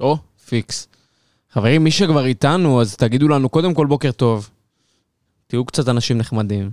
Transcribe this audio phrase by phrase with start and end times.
[0.00, 0.88] או, פיקס.
[1.52, 4.50] חברים, מי שכבר איתנו, אז תגידו לנו קודם כל בוקר טוב.
[5.46, 6.70] תהיו קצת אנשים נחמדים.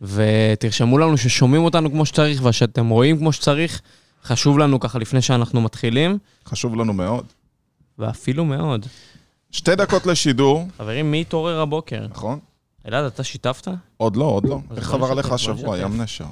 [0.00, 3.80] ותרשמו לנו ששומעים אותנו כמו שצריך ושאתם רואים כמו שצריך.
[4.24, 7.26] חשוב לנו ככה לפני שאנחנו מתחילים, חשוב לנו מאוד.
[7.98, 8.86] ואפילו מאוד.
[9.50, 12.06] שתי דקות לשידור, חברים, מי התעורר הבוקר?
[12.10, 12.38] נכון?
[12.86, 13.68] אלעד, אתה שיתפת?
[13.96, 14.60] עוד לא, עוד לא.
[14.76, 15.78] איך עבר נשתף, עליך השבוע.
[15.78, 16.26] ים נשר?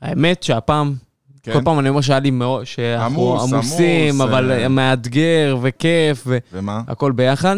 [0.00, 0.94] האמת שהפעם,
[1.44, 1.52] כן?
[1.52, 4.68] כל פעם אני אומר שהיה לי מאוד, שאנחנו עמוס, עמוסים, עמוס, אבל אה.
[4.68, 6.82] מאתגר וכיף ומה?
[6.86, 7.56] והכל ביחד.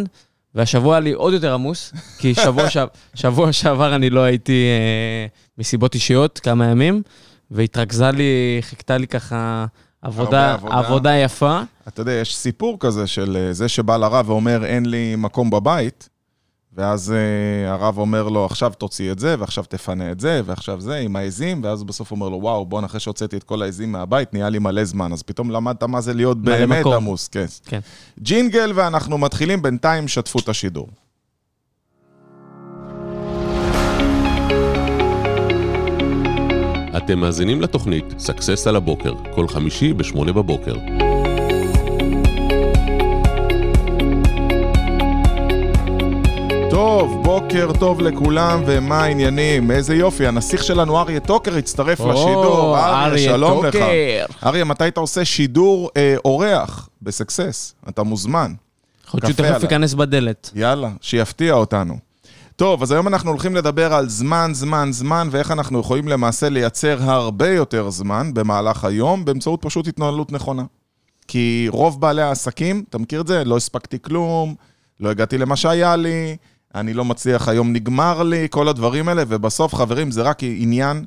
[0.55, 2.77] והשבוע היה לי עוד יותר עמוס, כי שבוע, ש...
[3.15, 5.27] שבוע שעבר אני לא הייתי אה,
[5.59, 7.03] מסיבות אישיות כמה ימים,
[7.51, 9.67] והתרכזה לי, חיכתה לי ככה
[10.03, 10.79] עבודה, עבודה.
[10.79, 11.61] עבודה יפה.
[11.89, 16.09] אתה יודע, יש סיפור כזה של אה, זה שבא לרב ואומר, אין לי מקום בבית,
[16.77, 20.97] ואז אה, הרב אומר לו, עכשיו תוציא את זה, ועכשיו תפנה את זה, ועכשיו זה,
[20.97, 24.49] עם העזים, ואז בסוף אומר לו, וואו, בואנה, אחרי שהוצאתי את כל העזים מהבית, נהיה
[24.49, 25.13] לי מלא זמן.
[25.13, 26.93] אז פתאום למדת מה זה להיות באמת מקום.
[26.93, 27.47] עמוס, כן.
[27.67, 27.81] כן.
[28.21, 30.89] ג'ינגל, ואנחנו מתחילים, בינתיים שתפו את השידור.
[36.97, 40.75] אתם מאזינים לתוכנית סאקסס על הבוקר, כל חמישי ב-8 בבוקר.
[46.77, 49.71] טוב, בוקר טוב לכולם, ומה העניינים?
[49.71, 52.79] איזה יופי, הנסיך שלנו אריה טוקר הצטרף או, לשידור.
[52.79, 53.73] אריה, שלום לך.
[53.73, 54.25] טוקר.
[54.47, 57.75] אריה, מתי אתה עושה שידור אה, אורח בסקסס?
[57.89, 58.55] אתה מוזמן.
[59.07, 59.63] יכול להיות שהוא תכף.
[59.63, 60.51] ייכנס בדלת.
[60.55, 61.99] יאללה, שיפתיע אותנו.
[62.57, 66.99] טוב, אז היום אנחנו הולכים לדבר על זמן, זמן, זמן, ואיך אנחנו יכולים למעשה לייצר
[67.03, 70.65] הרבה יותר זמן במהלך היום, באמצעות פשוט התנהלות נכונה.
[71.29, 73.45] כי רוב בעלי העסקים, אתה מכיר את זה?
[73.45, 74.55] לא הספקתי כלום,
[75.01, 76.37] לא הגעתי למה שהיה לי,
[76.77, 81.05] אני לא מצליח, היום נגמר לי, כל הדברים האלה, ובסוף, חברים, זה רק עניין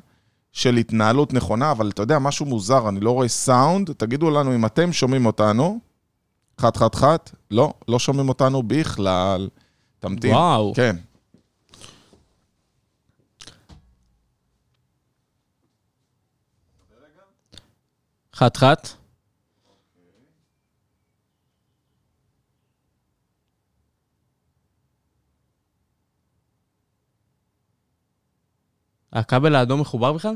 [0.52, 4.66] של התנהלות נכונה, אבל אתה יודע, משהו מוזר, אני לא רואה סאונד, תגידו לנו אם
[4.66, 5.80] אתם שומעים אותנו,
[6.60, 9.48] חת חת חת, לא, לא שומעים אותנו בכלל.
[9.98, 10.34] תמתין.
[10.34, 10.72] וואו.
[10.76, 10.96] כן.
[18.34, 18.99] חת חת.
[29.12, 30.34] הכבל האדום מחובר בכלל?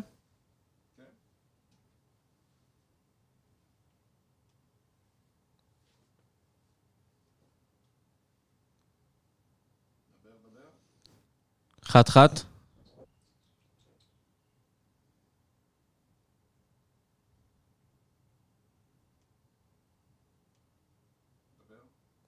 [11.85, 12.45] חת חת.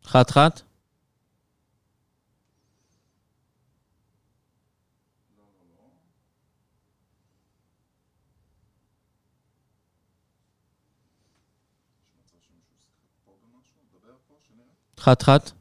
[0.05, 0.66] חת חת.
[15.06, 15.53] חת חת.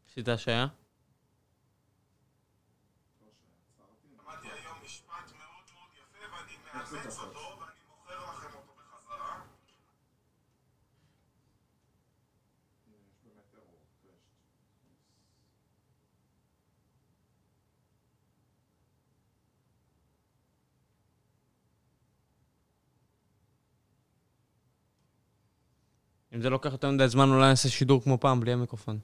[0.07, 0.08] לכם
[8.55, 9.41] אותו בחזרה.
[26.33, 28.99] אם זה לוקח יותר מדי זמן, אולי נעשה שידור כמו פעם, בלי המיקרופון.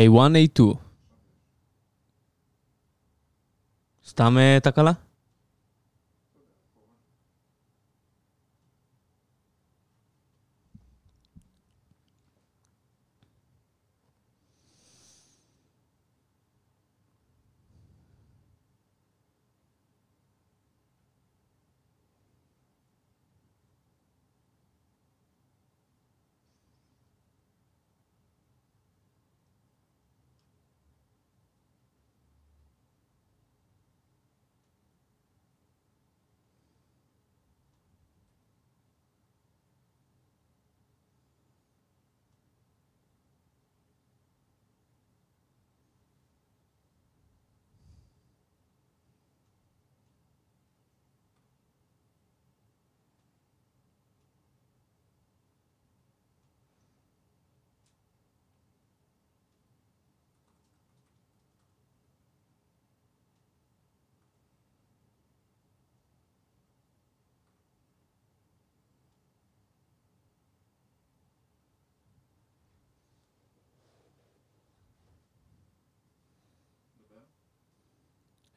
[0.00, 0.74] A1, A2.
[4.06, 4.92] סתם אה, תקלה?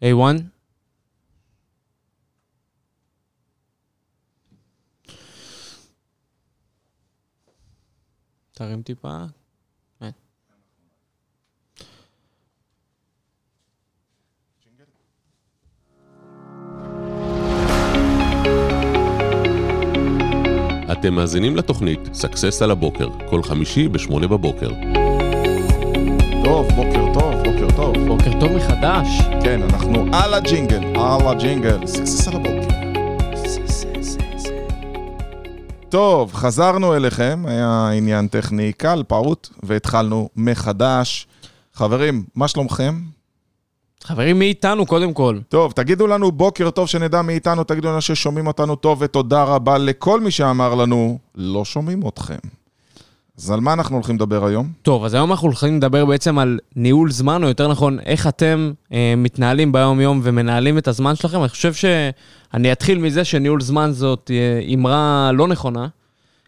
[0.02, 0.42] A1?
[8.52, 9.18] תרים טיפה.
[10.00, 10.10] כן.
[20.92, 24.70] אתם מאזינים לתוכנית סאקסס על הבוקר, כל חמישי ב-8 בבוקר.
[26.44, 28.13] טוב, בוקר טוב, בוקר טוב.
[28.24, 29.08] בוקר טוב מחדש.
[29.44, 31.88] כן, אנחנו על הג'ינגל, על הג'ינגל.
[31.88, 32.76] סקסס על הבוקר.
[35.90, 41.28] טוב, חזרנו אליכם, היה עניין טכני קל, פעוט, והתחלנו מחדש.
[41.74, 43.02] חברים, מה שלומכם?
[44.04, 45.40] חברים, מי איתנו קודם כל?
[45.50, 49.78] טוב, תגידו לנו בוקר טוב שנדע מי איתנו, תגידו לנו ששומעים אותנו טוב, ותודה רבה
[49.78, 52.63] לכל מי שאמר לנו, לא שומעים אתכם.
[53.38, 54.72] אז על מה אנחנו הולכים לדבר היום?
[54.82, 58.72] טוב, אז היום אנחנו הולכים לדבר בעצם על ניהול זמן, או יותר נכון, איך אתם
[58.94, 61.40] אה, מתנהלים ביום-יום ומנהלים את הזמן שלכם.
[61.40, 65.88] אני חושב שאני אתחיל מזה שניהול זמן זאת אה, אמרה לא נכונה,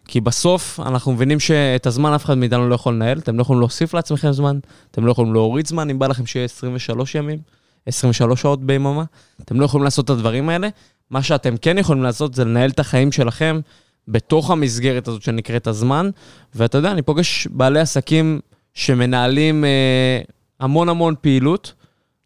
[0.07, 3.59] כי בסוף אנחנו מבינים שאת הזמן אף אחד מאיתנו לא יכול לנהל, אתם לא יכולים
[3.59, 4.59] להוסיף לעצמכם זמן,
[4.91, 7.39] אתם לא יכולים להוריד זמן, אם בא לכם שיהיה 23 ימים,
[7.85, 9.03] 23 שעות ביממה,
[9.41, 10.69] אתם לא יכולים לעשות את הדברים האלה.
[11.09, 13.59] מה שאתם כן יכולים לעשות זה לנהל את החיים שלכם
[14.07, 16.09] בתוך המסגרת הזאת שנקראת הזמן.
[16.55, 18.39] ואתה יודע, אני פוגש בעלי עסקים
[18.73, 20.21] שמנהלים אה,
[20.59, 21.73] המון המון פעילות,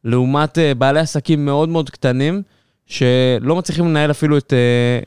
[0.03, 2.41] לעומת אה, בעלי עסקים מאוד מאוד קטנים,
[2.85, 4.99] שלא מצליחים לנהל אפילו את, אה,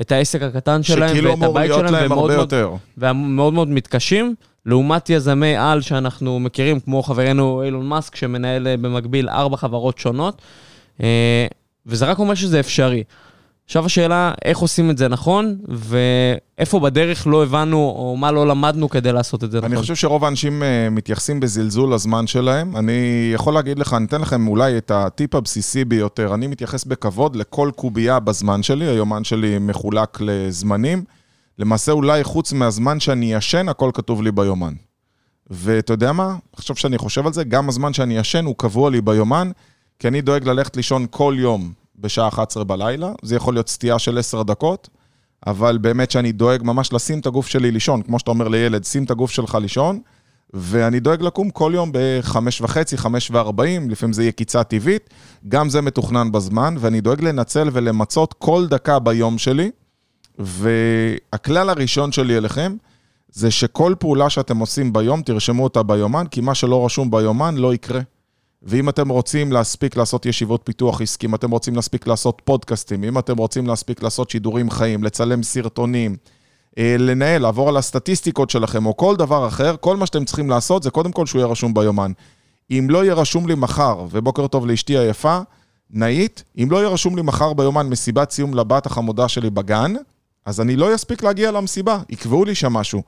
[0.00, 2.70] את העסק הקטן שלהם שכאילו ואת אמור הבית להיות שלהם, להם ומאוד הרבה מאוד, יותר.
[2.98, 4.34] ומאוד מאוד מתקשים,
[4.66, 10.42] לעומת יזמי על שאנחנו מכירים, כמו חברנו אילון מאסק, שמנהל אה, במקביל ארבע חברות שונות,
[11.02, 11.46] אה,
[11.86, 13.02] וזה רק אומר שזה אפשרי.
[13.66, 18.88] עכשיו השאלה, איך עושים את זה נכון, ואיפה בדרך לא הבנו, או מה לא למדנו
[18.88, 19.72] כדי לעשות את זה נכון.
[19.72, 22.76] אני חושב שרוב האנשים אה, מתייחסים בזלזול לזמן שלהם.
[22.76, 26.34] אני יכול להגיד לך, אני אתן לכם אולי את הטיפ הבסיסי ביותר.
[26.34, 31.04] אני מתייחס בכבוד לכל קובייה בזמן שלי, היומן שלי מחולק לזמנים.
[31.58, 34.72] למעשה, אולי חוץ מהזמן שאני ישן, הכל כתוב לי ביומן.
[35.50, 36.36] ואתה יודע מה?
[36.52, 39.50] עכשיו שאני חושב על זה, גם הזמן שאני ישן הוא קבוע לי ביומן,
[39.98, 43.12] כי אני דואג ללכת לישון כל יום בשעה 11 בלילה.
[43.22, 44.88] זה יכול להיות סטייה של 10 דקות,
[45.46, 49.04] אבל באמת שאני דואג ממש לשים את הגוף שלי לישון, כמו שאתה אומר לילד, שים
[49.04, 50.00] את הגוף שלך לישון,
[50.54, 55.10] ואני דואג לקום כל יום בחמש וחצי, חמש וארבעים, לפעמים זה יהיה קיצה טבעית,
[55.48, 59.70] גם זה מתוכנן בזמן, ואני דואג לנצל ולמצות כל דקה ביום שלי,
[60.38, 62.76] והכלל הראשון שלי אליכם,
[63.28, 67.74] זה שכל פעולה שאתם עושים ביום, תרשמו אותה ביומן, כי מה שלא רשום ביומן לא
[67.74, 68.00] יקרה.
[68.64, 73.18] ואם אתם רוצים להספיק לעשות ישיבות פיתוח עסקי, אם אתם רוצים להספיק לעשות פודקאסטים, אם
[73.18, 76.16] אתם רוצים להספיק לעשות שידורים חיים, לצלם סרטונים,
[76.78, 80.82] אה, לנהל, לעבור על הסטטיסטיקות שלכם, או כל דבר אחר, כל מה שאתם צריכים לעשות
[80.82, 82.12] זה קודם כל שהוא יהיה רשום ביומן.
[82.70, 85.38] אם לא יהיה רשום לי מחר, ובוקר טוב לאשתי היפה,
[85.90, 89.94] נאית, אם לא יהיה רשום לי מחר ביומן מסיבת סיום לבת החמודה שלי בגן,
[90.46, 93.02] אז אני לא אספיק להגיע למסיבה, יקבעו לי שם משהו.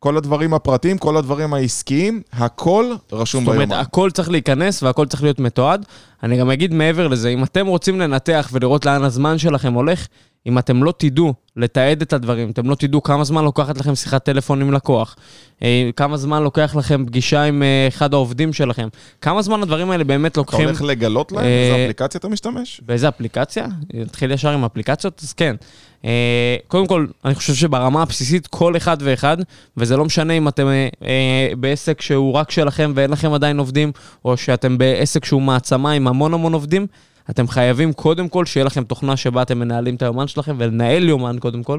[0.00, 3.72] כל הדברים הפרטיים, כל הדברים העסקיים, הכל רשום זאת ביומן.
[3.72, 5.84] אומרת, הכל צריך להיכנס והכל צריך להיות מתועד.
[6.22, 10.06] אני גם אגיד מעבר לזה, אם אתם רוצים לנתח ולראות לאן הזמן שלכם הולך,
[10.46, 12.50] אם אתם לא תדעו לתעד את הדברים.
[12.50, 15.16] אתם לא תדעו כמה זמן לוקחת לכם שיחת טלפון עם לקוח,
[15.62, 18.88] אה, כמה זמן לוקח לכם פגישה עם אה, אחד העובדים שלכם,
[19.20, 20.66] כמה זמן הדברים האלה באמת אתה לוקחים...
[20.66, 22.80] הולך לגלות להם אה, איזה אפליקציה אתה משתמש?
[22.86, 23.66] באיזה אפליקציה?
[23.94, 25.20] נתחיל ישר עם אפליקציות?
[25.22, 25.56] אז כן.
[26.04, 29.36] אה, קודם כל, אני חושב שברמה הבסיסית, כל אחד ואחד,
[29.76, 33.92] וזה לא משנה אם אתם אה, אה, בעסק שהוא רק שלכם ואין לכם עדיין עובדים,
[34.24, 36.86] או שאתם בעסק שהוא מעצמה עם המון המון עובדים,
[37.30, 41.36] אתם חייבים קודם כל שיהיה לכם תוכנה שבה אתם מנהלים את היומן שלכם, ולנהל יומן
[41.38, 41.78] קודם כל.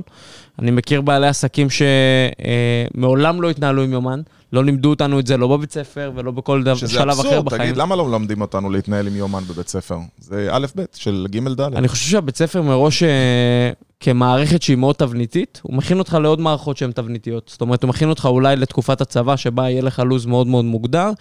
[0.59, 4.21] אני מכיר בעלי עסקים שמעולם לא התנהלו עם יומן,
[4.53, 7.45] לא לימדו אותנו את זה, לא בבית ספר ולא בכל דבר, שזה שלב אחר אבסורד,
[7.45, 7.61] בחיים.
[7.61, 9.97] תגיד, למה לא מלמדים אותנו להתנהל עם יומן בבית ספר?
[10.17, 11.61] זה א' ב' של ג' ד'.
[11.61, 16.77] אני חושב שהבית ספר מראש, אה, כמערכת שהיא מאוד תבניתית, הוא מכין אותך לעוד מערכות
[16.77, 17.49] שהן תבניתיות.
[17.51, 21.11] זאת אומרת, הוא מכין אותך אולי לתקופת הצבא, שבה יהיה לך לו"ז מאוד מאוד מוגדר.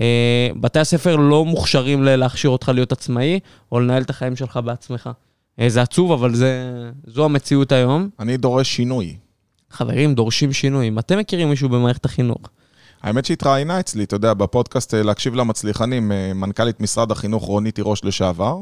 [0.00, 3.40] אה, בתי הספר לא מוכשרים להכשיר אותך להיות עצמאי,
[3.72, 5.10] או לנהל את החיים שלך בעצמך.
[5.60, 6.72] אה, זה עצוב, אבל זה,
[7.06, 8.08] זו המציאות היום.
[8.20, 9.16] אני דורש שינוי.
[9.70, 10.98] חברים, דורשים שינויים.
[10.98, 12.40] אתם מכירים מישהו במערכת החינוך?
[13.06, 18.04] האמת שהתראיינה אצלי, אתה יודע, בפודקאסט אה, להקשיב למצליחנים, אה, מנכ"לית משרד החינוך רונית תירוש
[18.04, 18.58] לשעבר,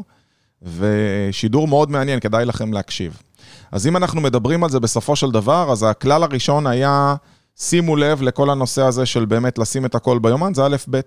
[0.63, 3.23] ושידור מאוד מעניין, כדאי לכם להקשיב.
[3.73, 7.15] אז אם אנחנו מדברים על זה בסופו של דבר, אז הכלל הראשון היה,
[7.57, 11.01] שימו לב לכל הנושא הזה של באמת לשים את הכל ביומן, זה א' ב'.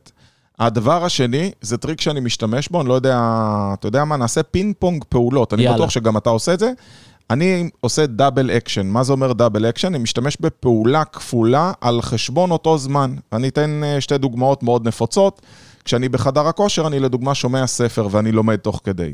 [0.60, 3.20] הדבר השני, זה טריק שאני משתמש בו, אני לא יודע,
[3.74, 5.78] אתה יודע מה, נעשה פינג פונג פעולות, אני יאללה.
[5.78, 6.72] בטוח שגם אתה עושה את זה.
[7.30, 8.88] אני עושה double action.
[8.88, 9.88] מה זה אומר double action?
[9.88, 13.16] אני משתמש בפעולה כפולה על חשבון אותו זמן.
[13.34, 15.42] אני אתן אה, שתי דוגמאות מאוד נפוצות.
[15.86, 19.14] כשאני בחדר הכושר, אני לדוגמה שומע ספר ואני לומד תוך כדי.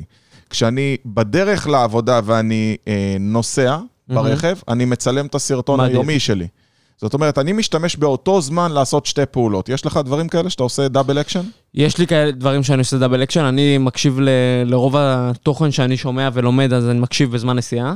[0.50, 3.78] כשאני בדרך לעבודה ואני אה, נוסע
[4.08, 5.96] ברכב, אני מצלם את הסרטון מדהים.
[5.96, 6.48] היומי שלי.
[6.98, 9.70] זאת אומרת, אני משתמש באותו זמן לעשות שתי פעולות.
[9.70, 11.42] יש לך דברים כאלה שאתה עושה double action?
[11.74, 14.30] יש לי כאלה דברים שאני עושה double action, אני מקשיב ל,
[14.66, 17.94] לרוב התוכן שאני שומע ולומד, אז אני מקשיב בזמן נסיעה.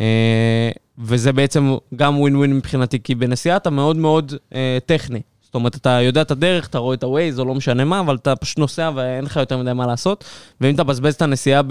[0.00, 5.20] אה, וזה בעצם גם ווין ווין מבחינתי, כי בנסיעה אתה מאוד מאוד אה, טכני.
[5.42, 8.14] זאת אומרת, אתה יודע את הדרך, אתה רואה את ה-Waze או לא משנה מה, אבל
[8.14, 10.24] אתה פשוט נוסע ואין לך יותר מדי מה לעשות.
[10.60, 11.62] ואם אתה מבזבז את הנסיעה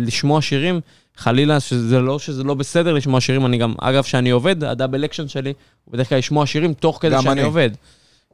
[0.00, 0.80] בלשמוע שירים,
[1.16, 5.04] חלילה, שזה לא שזה לא בסדר לשמוע שירים, אני גם, אגב, כשאני עובד, ה double
[5.04, 5.52] action שלי,
[5.84, 7.42] הוא בדרך כלל לשמוע שירים תוך כדי שאני אני.
[7.42, 7.70] עובד.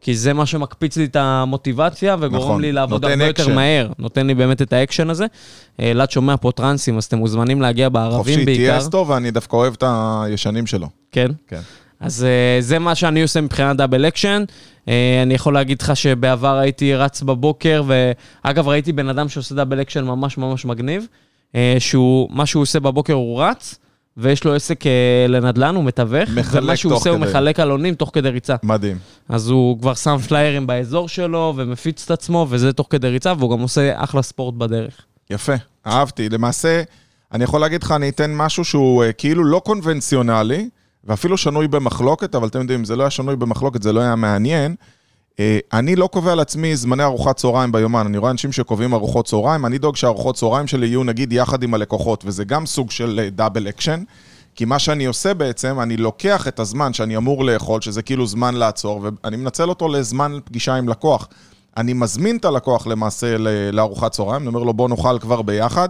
[0.01, 3.55] כי זה מה שמקפיץ לי את המוטיבציה וגורם נכון, לי לעבוד הרבה יותר אקשן.
[3.55, 3.89] מהר.
[3.99, 5.27] נותן לי באמת את האקשן הזה.
[5.81, 8.63] אה, אלעד שומע פה טרנסים, אז אתם מוזמנים להגיע בערבים חופשי, בעיקר.
[8.63, 10.89] תהיה אסטו, ואני דווקא אוהב את הישנים שלו.
[11.13, 11.31] כן.
[11.49, 11.61] כן.
[12.01, 14.45] אז אה, זה מה שאני עושה מבחינת double action.
[14.89, 19.81] אה, אני יכול להגיד לך שבעבר הייתי רץ בבוקר, ואגב, ראיתי בן אדם שעושה double
[19.81, 21.07] action ממש ממש מגניב,
[21.79, 23.79] שהוא, מה שהוא עושה בבוקר הוא רץ,
[24.19, 27.29] ויש לו עסק אה, לנדל"ן, הוא מתווך, מחלק ומה שהוא עושה, הוא כדי.
[27.29, 28.57] מחלק עלונים תוך כדי ריצה.
[28.63, 28.99] מדהים.
[29.29, 33.51] אז הוא כבר שם פליירים באזור שלו, ומפיץ את עצמו, וזה תוך כדי ריצה, והוא
[33.51, 34.95] גם עושה אחלה ספורט בדרך.
[35.31, 35.53] יפה,
[35.87, 36.29] אהבתי.
[36.29, 36.83] למעשה,
[37.33, 40.69] אני יכול להגיד לך, אני אתן משהו שהוא אה, כאילו לא קונבנציונלי,
[41.05, 44.17] ואפילו שנוי במחלוקת, אבל אתם יודעים, אם זה לא היה שנוי במחלוקת, זה לא היה
[44.17, 44.75] מעניין.
[45.41, 48.07] אה, אני לא קובע לעצמי זמני ארוחת צהריים ביומן.
[48.07, 51.75] אני רואה אנשים שקובעים ארוחות צהריים, אני דואג שהארוחות צהריים שלי יהיו נגיד יחד עם
[51.75, 54.03] הלקוחות, וזה גם סוג של double action.
[54.55, 58.55] כי מה שאני עושה בעצם, אני לוקח את הזמן שאני אמור לאכול, שזה כאילו זמן
[58.55, 61.29] לעצור, ואני מנצל אותו לזמן פגישה עם לקוח.
[61.77, 63.37] אני מזמין את הלקוח למעשה
[63.73, 65.89] לארוחת צהריים, אני אומר לו בוא נאכל כבר ביחד,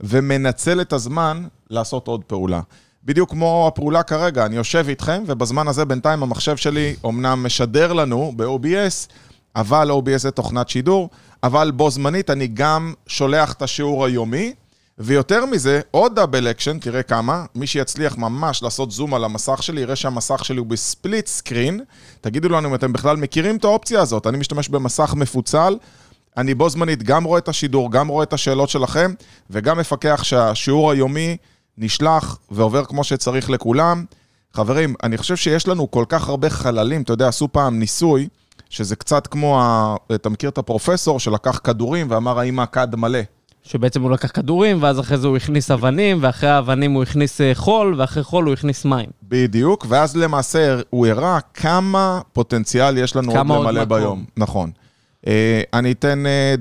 [0.00, 2.60] ומנצל את הזמן לעשות עוד פעולה.
[3.08, 8.32] בדיוק כמו הפעולה כרגע, אני יושב איתכם, ובזמן הזה בינתיים המחשב שלי אומנם משדר לנו
[8.36, 9.12] ב-OBS,
[9.56, 11.10] אבל OBS זה תוכנת שידור,
[11.42, 14.52] אבל בו זמנית אני גם שולח את השיעור היומי,
[14.98, 19.80] ויותר מזה, עוד double action, תראה כמה, מי שיצליח ממש לעשות זום על המסך שלי,
[19.80, 21.80] יראה שהמסך שלי הוא ב split screen.
[22.20, 25.76] תגידו לנו אם אתם בכלל מכירים את האופציה הזאת, אני משתמש במסך מפוצל.
[26.36, 29.12] אני בו זמנית גם רואה את השידור, גם רואה את השאלות שלכם,
[29.50, 31.36] וגם מפקח שהשיעור היומי
[31.78, 34.04] נשלח ועובר כמו שצריך לכולם.
[34.52, 38.28] חברים, אני חושב שיש לנו כל כך הרבה חללים, אתה יודע, עשו פעם ניסוי,
[38.70, 39.96] שזה קצת כמו, ה...
[40.14, 43.18] אתה מכיר את הפרופסור שלקח כדורים ואמר האם הכד מלא.
[43.62, 47.54] שבעצם הוא לקח כדורים, ואז אחרי זה הוא הכניס אבנים, ואחרי האבנים הוא הכניס אה,
[47.54, 49.06] חול, ואחרי חול הוא הכניס מים.
[49.22, 53.98] בדיוק, ואז למעשה הוא הראה כמה פוטנציאל יש לנו עוד למלא מקום.
[53.98, 54.24] ביום.
[54.36, 54.70] נכון.
[55.26, 56.54] אה, אני אתן, אה.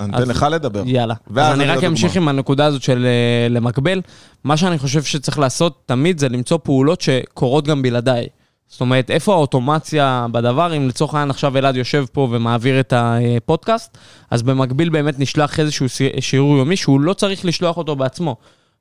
[0.00, 0.82] אני אתן לך לדבר.
[0.86, 1.14] יאללה.
[1.36, 1.84] אז אני רק.
[1.84, 4.00] אמשיך עם הנקודה הזאת של אה, למקבל.
[4.44, 8.26] מה שאני חושב שצריך לעשות תמיד זה למצוא פעולות שקורות גם בלעדיי.
[8.68, 10.76] זאת אומרת, איפה האוטומציה בדבר?
[10.76, 13.98] אם לצורך העניין עכשיו אלעד יושב פה ומעביר את הפודקאסט,
[14.30, 18.36] אז במקביל באמת נשלח איזשהו שי- שיעור יומי שהוא לא צריך לשלוח אותו בעצמו.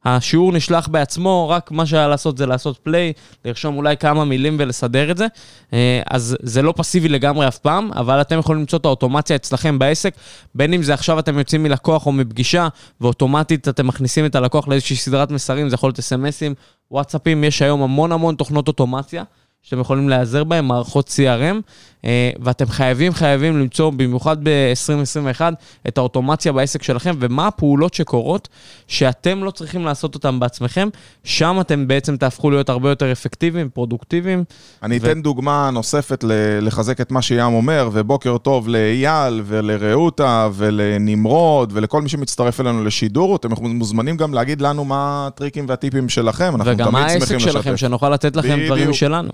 [0.06, 3.14] השיעור נשלח בעצמו, רק מה שהיה לעשות זה לעשות פליי,
[3.46, 5.28] לרשום אולי כמה מילים ולסדר את זה.
[5.74, 9.80] אה, אז זה לא פסיבי לגמרי אף פעם, אבל אתם יכולים למצוא את האוטומציה אצלכם
[9.80, 10.14] בעסק,
[10.56, 12.68] בין אם זה עכשיו אתם יוצאים מלקוח או מפגישה,
[13.02, 16.54] ואוטומטית אתם מכניסים את הלקוח לאיזושהי סדרת מסרים, זה יכול להיות אס.אם.אסים,
[16.92, 19.24] וואטסאפים, יש היום המון המון תוכנות אוטומציה.
[19.64, 21.62] שאתם יכולים להיעזר בהן, מערכות CRM,
[22.06, 25.42] אה, ואתם חייבים, חייבים למצוא, במיוחד ב-2021,
[25.88, 28.50] את האוטומציה בעסק שלכם, ומה הפעולות שקורות,
[28.88, 30.90] שאתם לא צריכים לעשות אותן בעצמכם,
[31.24, 34.44] שם אתם בעצם תהפכו להיות הרבה יותר אפקטיביים, פרודוקטיביים.
[34.84, 35.06] אני ו...
[35.06, 36.24] אתן דוגמה נוספת
[36.62, 43.36] לחזק את מה שים אומר, ובוקר טוב לאייל ולרעותה ולנמרוד ולכל מי שמצטרף אלינו לשידור,
[43.36, 46.92] אתם מוזמנים גם להגיד לנו מה הטריקים והטיפים שלכם, אנחנו תמיד שמחים לשתף.
[46.92, 49.30] וגם מה העסק שלכם, שנוכל לתת לכם דברים משלנו.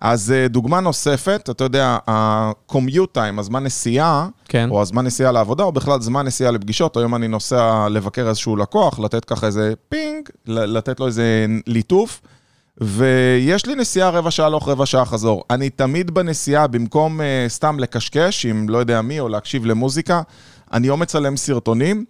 [0.00, 4.70] אז אה, דוגמה נוספת, אתה יודע, ה-commute time, הזמן נסיעה, כן.
[4.70, 8.98] או הזמן נסיעה לעבודה, או בכלל זמן נסיעה לפגישות, היום אני נוסע לבקר איזשהו לקוח,
[8.98, 12.20] לתת ככה איזה פינג, לתת לו איזה ליטוף,
[12.78, 15.44] ויש לי נסיעה רבע שעה הלוך, רבע שעה חזור.
[15.50, 20.22] אני תמיד בנסיעה, במקום uh, סתם לקשקש עם לא יודע מי, או להקשיב למוזיקה,
[20.72, 22.04] אני או מצלם סרטונים,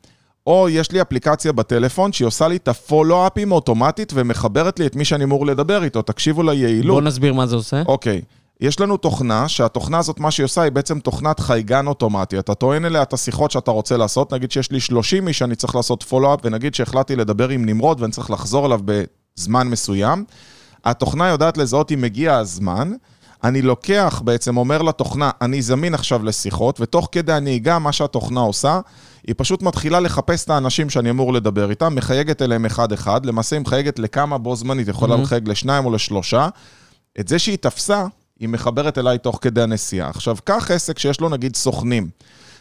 [0.46, 5.04] או יש לי אפליקציה בטלפון שהיא עושה לי את הפולו-אפים אוטומטית ומחברת לי את מי
[5.04, 6.02] שאני אמור לדבר איתו.
[6.02, 6.94] תקשיבו ליעילות.
[6.94, 7.82] בוא נסביר מה זה עושה.
[7.86, 8.22] אוקיי.
[8.60, 12.38] יש לנו תוכנה, שהתוכנה הזאת, מה שהיא עושה, היא בעצם תוכנת חייגן אוטומטי.
[12.38, 15.74] אתה טוען אליה את השיחות שאתה רוצה לעשות, נגיד שיש לי 30 איש שאני צריך
[15.74, 20.24] לעשות פולו-אפ, ונגיד שהחלטתי לדבר עם נמרוד ואני צריך לחזור אליו בזמן מסוים.
[20.84, 22.92] התוכנה יודעת לזהות אם מגיע הזמן.
[23.44, 28.80] אני לוקח, בעצם אומר לתוכנה, אני זמין עכשיו לשיחות, ותוך כדי הנהיגה, מה שהתוכנה עושה,
[29.26, 33.60] היא פשוט מתחילה לחפש את האנשים שאני אמור לדבר איתם, מחייגת אליהם אחד-אחד, למעשה היא
[33.60, 35.18] מחייגת לכמה בו זמנית, יכולה mm-hmm.
[35.18, 36.48] לחייג לשניים או לשלושה.
[37.20, 38.06] את זה שהיא תפסה,
[38.40, 40.10] היא מחברת אליי תוך כדי הנסיעה.
[40.10, 42.08] עכשיו, קח עסק שיש לו נגיד סוכנים,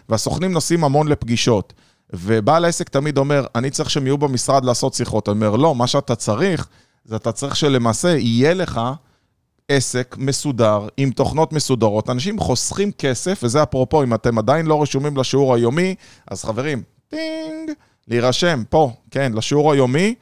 [0.10, 1.74] והסוכנים נוסעים המון לפגישות,
[2.14, 5.30] ובעל העסק תמיד אומר, אני צריך שהם יהיו במשרד לעשות שיחות.
[5.30, 6.68] אני אומר, לא, מה שאתה צריך,
[7.06, 8.82] זה אתה צריך שלמעשה יהיה לך
[9.68, 12.10] עסק מסודר, עם תוכנות מסודרות.
[12.10, 15.96] אנשים חוסכים כסף, וזה אפרופו, אם אתם עדיין לא רשומים לשיעור היומי,
[16.28, 17.72] אז חברים, טינג,
[18.08, 20.16] להירשם פה, כן, לשיעור היומי,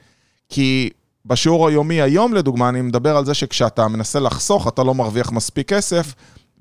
[0.49, 0.89] כי
[1.25, 5.73] בשיעור היומי היום, לדוגמה, אני מדבר על זה שכשאתה מנסה לחסוך, אתה לא מרוויח מספיק
[5.73, 6.13] כסף,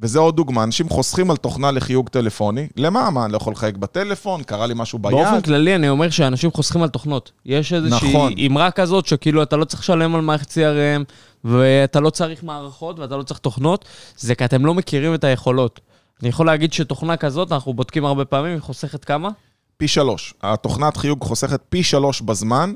[0.02, 2.68] וזה עוד דוגמה, אנשים חוסכים על תוכנה לחיוג טלפוני.
[2.76, 3.10] למה?
[3.10, 4.42] מה, אני לא יכול לחייג בטלפון?
[4.42, 5.12] קרה לי משהו ביד?
[5.12, 7.32] באופן כללי, אני אומר שאנשים חוסכים על תוכנות.
[7.46, 8.32] יש איזושהי נכון.
[8.46, 11.04] אמרה כזאת, שכאילו אתה לא צריך לשלם על מערכת CRM,
[11.44, 13.84] ואתה לא צריך מערכות ואתה לא צריך תוכנות,
[14.16, 15.80] זה כי אתם לא מכירים את היכולות.
[16.20, 19.28] אני יכול להגיד שתוכנה כזאת, אנחנו בודקים הרבה פעמים, היא חוסכת כמה?
[19.76, 20.34] פי שלוש.
[20.42, 22.72] התוכנת חיוג חוסכת פי שלוש בזמן,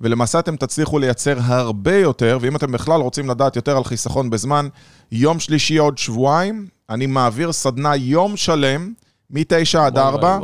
[0.00, 4.68] ולמעשה אתם תצליחו לייצר הרבה יותר, ואם אתם בכלל רוצים לדעת יותר על חיסכון בזמן,
[5.12, 8.92] יום שלישי עוד שבועיים, אני מעביר סדנה יום שלם,
[9.30, 10.38] מ-9 עד 4.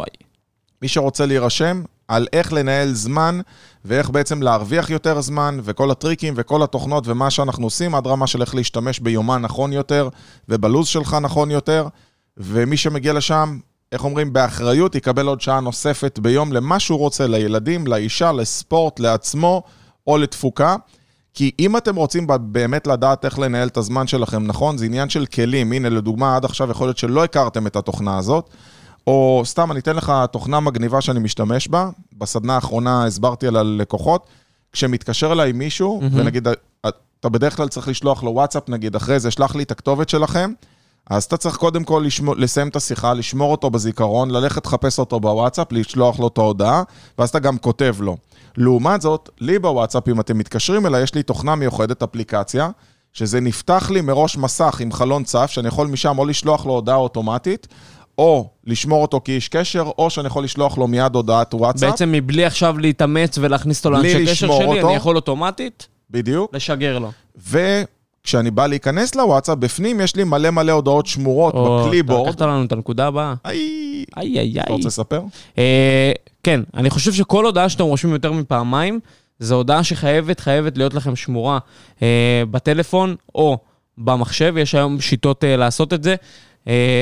[0.83, 3.41] מי שרוצה להירשם, על איך לנהל זמן
[3.85, 8.41] ואיך בעצם להרוויח יותר זמן וכל הטריקים וכל התוכנות ומה שאנחנו עושים עד רמה של
[8.41, 10.09] איך להשתמש ביומן נכון יותר
[10.49, 11.89] ובלוז שלך נכון יותר
[12.37, 13.59] ומי שמגיע לשם,
[13.92, 19.62] איך אומרים, באחריות יקבל עוד שעה נוספת ביום למה שהוא רוצה, לילדים, לאישה, לספורט, לעצמו
[20.07, 20.76] או לתפוקה.
[21.35, 25.26] כי אם אתם רוצים באמת לדעת איך לנהל את הזמן שלכם נכון, זה עניין של
[25.26, 25.72] כלים.
[25.72, 28.50] הנה, לדוגמה, עד עכשיו יכול להיות שלא הכרתם את התוכנה הזאת.
[29.07, 31.90] או סתם, אני אתן לך תוכנה מגניבה שאני משתמש בה.
[32.18, 34.26] בסדנה האחרונה הסברתי על הלקוחות.
[34.72, 36.18] כשמתקשר אליי מישהו, mm-hmm.
[36.18, 36.48] ונגיד,
[37.20, 40.53] אתה בדרך כלל צריך לשלוח לו וואטסאפ, נגיד, אחרי זה, שלח לי את הכתובת שלכם,
[41.11, 45.20] אז אתה צריך קודם כל לשמור, לסיים את השיחה, לשמור אותו בזיכרון, ללכת לחפש אותו
[45.20, 46.83] בוואטסאפ, לשלוח לו את ההודעה,
[47.18, 48.16] ואז אתה גם כותב לו.
[48.57, 52.70] לעומת זאת, לי בוואטסאפ, אם אתם מתקשרים אליי, יש לי תוכנה מיוחדת, אפליקציה,
[53.12, 56.96] שזה נפתח לי מראש מסך עם חלון צף, שאני יכול משם או לשלוח לו הודעה
[56.96, 57.68] אוטומטית,
[58.18, 61.90] או לשמור אותו כאיש קשר, או שאני יכול לשלוח לו מיד הודעת וואטסאפ.
[61.90, 64.88] בעצם מבלי עכשיו להתאמץ ולהכניס אותו לאנשי קשר שלי, אותו.
[64.88, 65.88] אני יכול אוטומטית?
[66.11, 66.55] בדיוק.
[66.55, 67.11] לשגר לו.
[68.31, 72.29] וכשאני בא להיכנס לוואטסאפ, בפנים יש לי מלא מלא הודעות שמורות או, בקליבורד.
[72.29, 73.35] לקחת לנו את הנקודה הבאה.
[73.45, 74.61] איי, איי, איי.
[74.61, 75.23] אתה רוצה לספר?
[75.59, 76.12] אה,
[76.43, 79.01] כן, אני חושב שכל הודעה שאתם רושמים יותר מפעמיים,
[79.38, 81.59] זו הודעה שחייבת, חייבת להיות לכם שמורה
[82.03, 83.59] אה, בטלפון או
[83.99, 86.14] במחשב, יש היום שיטות אה, לעשות את זה.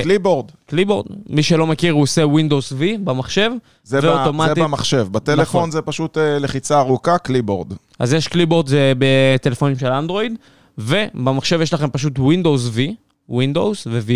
[0.03, 0.47] clipboard.
[0.51, 1.07] אה, clipboard.
[1.29, 3.51] מי שלא מכיר, הוא עושה Windows V במחשב,
[3.85, 4.57] זה ואוטומטית...
[4.57, 5.07] זה במחשב.
[5.11, 5.71] בטלפון נכון.
[5.71, 7.73] זה פשוט אה, לחיצה ארוכה, קליבורד.
[7.99, 10.33] אז יש clipboard, זה בטלפונים של אנדרואיד,
[10.79, 12.79] ובמחשב יש לכם פשוט Windows V,
[13.31, 14.13] Windows ו-V,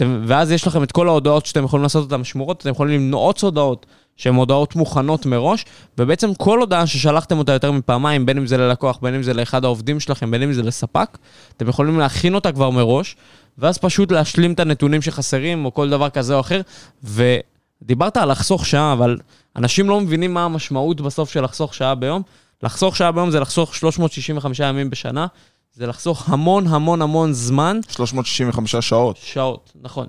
[0.00, 3.86] ואז יש לכם את כל ההודעות שאתם יכולים לעשות אותן שמורות, אתם יכולים למנות הודעות
[4.16, 5.64] שהן הודעות מוכנות מראש,
[5.98, 9.64] ובעצם כל הודעה ששלחתם אותה יותר מפעמיים, בין אם זה ללקוח, בין אם זה לאחד
[9.64, 11.18] העובדים שלכם, בין אם זה לספק,
[11.56, 13.16] אתם יכולים להכין אותה כבר מראש,
[13.58, 16.60] ואז פשוט להשלים את הנתונים שחסרים, או כל דבר כזה או אחר.
[17.04, 19.18] ודיברת על לחסוך שעה, אבל
[19.56, 22.22] אנשים לא מבינים מה המשמעות בסוף של לחסוך שעה ביום.
[22.62, 25.26] לחסוך שעה ביום זה לחסוך 365 ימים בשנה,
[25.74, 27.80] זה לחסוך המון המון המון זמן.
[27.88, 29.16] 365 שעות.
[29.16, 30.06] שעות, נכון.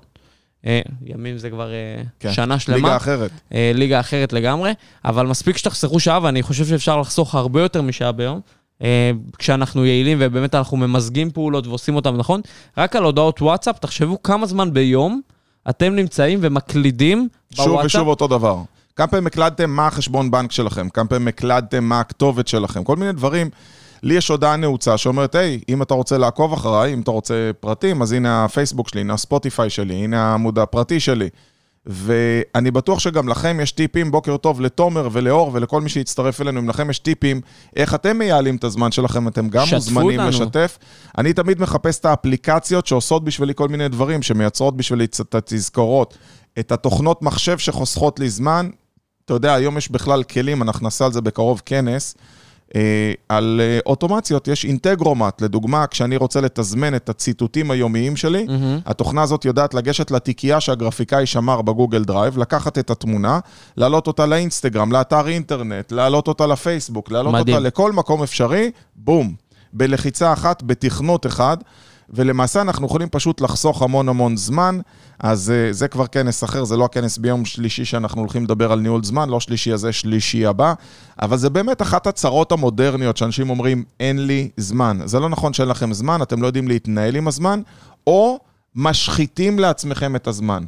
[0.66, 2.32] אה, ימים זה כבר אה, כן.
[2.32, 2.76] שנה שלמה.
[2.76, 3.30] ליגה אחרת.
[3.54, 4.72] אה, ליגה אחרת לגמרי,
[5.04, 8.40] אבל מספיק שתחסכו שעה, ואני חושב שאפשר לחסוך הרבה יותר משעה ביום.
[9.38, 12.40] כשאנחנו יעילים ובאמת אנחנו ממזגים פעולות ועושים אותן נכון,
[12.78, 15.20] רק על הודעות וואטסאפ, תחשבו כמה זמן ביום
[15.70, 17.86] אתם נמצאים ומקלידים שוב בוואטסאפ.
[17.86, 18.58] ושוב אותו דבר.
[18.96, 23.12] כמה פעמים הקלדתם מה החשבון בנק שלכם, כמה פעמים הקלדתם מה הכתובת שלכם, כל מיני
[23.12, 23.50] דברים.
[24.04, 28.02] לי יש הודעה נעוצה שאומרת, היי, אם אתה רוצה לעקוב אחריי, אם אתה רוצה פרטים,
[28.02, 31.28] אז הנה הפייסבוק שלי, הנה הספוטיפיי שלי, הנה העמוד הפרטי שלי.
[31.86, 36.68] ואני בטוח שגם לכם יש טיפים, בוקר טוב לתומר ולאור ולכל מי שיצטרף אלינו, אם
[36.68, 37.40] לכם יש טיפים,
[37.76, 40.28] איך אתם מייעלים את הזמן שלכם, אתם גם מוזמנים אותנו.
[40.28, 40.78] לשתף.
[41.18, 46.18] אני תמיד מחפש את האפליקציות שעושות בשבילי כל מיני דברים, שמייצרות בשבילי את התזכורות,
[46.58, 48.68] את התוכנות מחשב שחוסכות לי זמן.
[49.24, 52.14] אתה יודע, היום יש בכלל כלים, אנחנו נעשה על זה בקרוב כנס.
[52.74, 58.78] אה, על אה, אוטומציות, יש אינטגרומט, לדוגמה, כשאני רוצה לתזמן את הציטוטים היומיים שלי, מהמם.
[58.86, 63.38] התוכנה הזאת יודעת לגשת לתיקייה שהגרפיקאי שמר בגוגל דרייב, לקחת את התמונה,
[63.76, 67.56] להעלות אותה לאינסטגרם, לאתר אינטרנט, להעלות אותה לפייסבוק, להעלות מדהים.
[67.56, 69.34] אותה לכל מקום אפשרי, בום,
[69.72, 71.56] בלחיצה אחת, בתכנות אחד,
[72.10, 74.78] ולמעשה אנחנו יכולים פשוט לחסוך המון המון זמן,
[75.18, 78.80] אז uh, זה כבר כנס אחר, זה לא הכנס ביום שלישי שאנחנו הולכים לדבר על
[78.80, 80.74] ניהול זמן, לא שלישי הזה, שלישי הבא,
[81.22, 84.98] אבל זה באמת אחת הצרות המודרניות שאנשים אומרים, אין לי זמן.
[85.04, 87.60] זה לא נכון שאין לכם זמן, אתם לא יודעים להתנהל עם הזמן,
[88.06, 88.38] או
[88.74, 90.64] משחיתים לעצמכם את הזמן.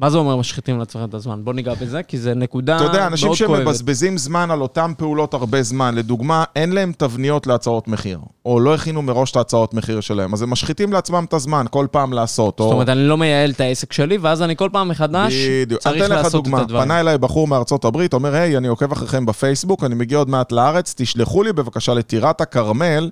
[0.00, 1.40] מה זה אומר משחיתים לעצמכם את הזמן?
[1.44, 3.12] בוא ניגע בזה, כי זו נקודה אתה מאוד יודע, כואבת.
[3.12, 8.60] אנשים שמבזבזים זמן על אותן פעולות הרבה זמן, לדוגמה, אין להם תבניות להצעות מחיר, או
[8.60, 12.12] לא הכינו מראש את ההצעות מחיר שלהם, אז הם משחיתים לעצמם את הזמן כל פעם
[12.12, 12.56] לעשות.
[12.58, 15.80] זאת אומרת, אני לא מייעל את העסק שלי, ואז אני כל פעם מחדש בדיוק.
[15.80, 16.84] צריך אני אתן לך לעשות את דוגמה, הדברים.
[16.84, 20.52] פנה אליי בחור מארצות הברית, אומר, היי, אני עוקב אחריכם בפייסבוק, אני מגיע עוד מעט
[20.52, 23.10] לארץ, תשלחו לי בבקשה לטירת הכרמל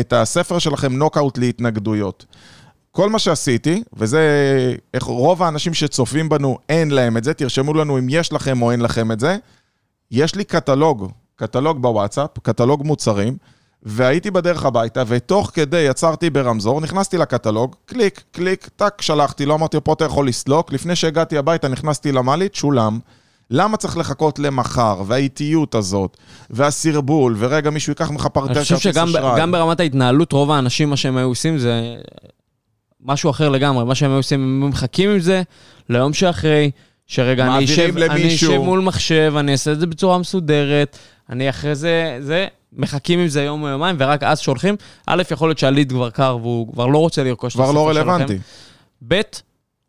[0.00, 2.26] את הספר שלכם, נוקאוט להתנגדויות.
[2.92, 4.20] כל מה שעשיתי, וזה
[4.94, 8.70] איך רוב האנשים שצופים בנו, אין להם את זה, תרשמו לנו אם יש לכם או
[8.70, 9.36] אין לכם את זה.
[10.10, 13.36] יש לי קטלוג, קטלוג בוואטסאפ, קטלוג מוצרים,
[13.82, 19.76] והייתי בדרך הביתה, ותוך כדי עצרתי ברמזור, נכנסתי לקטלוג, קליק, קליק, טאק, שלחתי, לא אמרתי,
[19.84, 22.98] פה אתה יכול לסלוק, לפני שהגעתי הביתה נכנסתי למעלית, שולם.
[23.50, 26.16] למה צריך לחכות למחר, והאיטיות הזאת,
[26.50, 29.12] והסרבול, ורגע מישהו ייקח ממך פרטר אני כרטיס חושב אשראי.
[29.12, 31.96] שגם גם ברמת ההתנהלות, רוב האנשים, מה שהם היו עושים זה
[33.04, 33.84] משהו אחר לגמרי.
[33.84, 35.42] מה שהם עושים, הם מחכים עם זה
[35.88, 36.70] ליום שאחרי,
[37.06, 38.52] שרגע, אני אשב, אני למישהו.
[38.52, 40.98] אשב מול מחשב, אני אעשה את זה בצורה מסודרת,
[41.30, 44.76] אני אחרי זה, זה, מחכים עם זה יום או יומיים, ורק אז שולחים.
[45.06, 48.02] א', יכול להיות שהליד כבר קר והוא כבר לא רוצה לרכוש את כבר לא הספר
[48.02, 48.10] שלכם.
[48.10, 48.38] רלוונטי.
[49.08, 49.20] ב',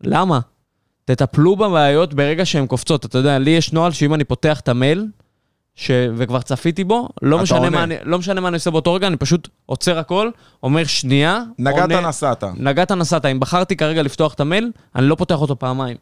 [0.02, 0.40] למה?
[1.06, 3.06] תטפלו בבעיות ברגע שהן קופצות.
[3.06, 5.06] אתה יודע, לי יש נוהל שאם אני פותח את המייל,
[5.76, 5.92] ש...
[6.16, 7.70] וכבר צפיתי בו, לא משנה, עונה.
[7.70, 10.30] מה אני, לא משנה מה אני עושה באותו רגע, אני פשוט עוצר הכל,
[10.64, 12.44] אומר שנייה, נגעת עונה, נסעת.
[12.58, 13.26] נגעת נסעת.
[13.26, 15.98] אם בחרתי כרגע לפתוח את המייל, אני לא פותח אותו פעמיים.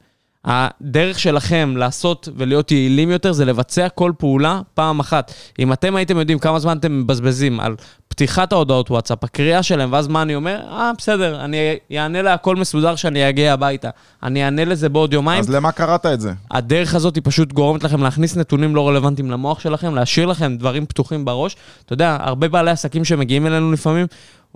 [0.46, 5.34] הדרך שלכם לעשות ולהיות יעילים יותר זה לבצע כל פעולה פעם אחת.
[5.60, 7.76] אם אתם הייתם יודעים כמה זמן אתם מבזבזים על
[8.18, 10.60] פתיחת ההודעות וואטסאפ, הקריאה שלהם, ואז מה אני אומר?
[10.70, 13.90] אה, בסדר, אני אענה להכל מסודר שאני אגיע הביתה.
[14.24, 15.40] אני אענה לזה בעוד יומיים.
[15.40, 16.34] אז למה קראת את זה?
[16.52, 20.86] הדרך הזאת היא פשוט גורמת לכם להכניס נתונים לא רלוונטיים למוח שלכם, להשאיר לכם דברים
[20.86, 21.56] פתוחים בראש.
[21.86, 24.08] אתה יודע, הרבה בעלי עסקים שמגיעים אלינו לפעמים,